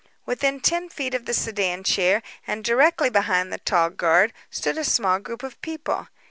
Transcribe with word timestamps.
Within 0.25 0.61
ten 0.61 0.89
feet 0.89 1.13
of 1.13 1.25
the 1.25 1.33
sedan 1.35 1.83
chair 1.83 2.23
and 2.47 2.63
directly 2.63 3.11
behind 3.11 3.53
the 3.53 3.59
tall 3.59 3.91
guard 3.91 4.33
stood 4.49 4.79
a 4.79 4.83
small 4.83 5.19
group 5.19 5.43
of 5.43 5.61
people. 5.61 6.07